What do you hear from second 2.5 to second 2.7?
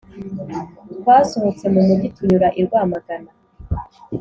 i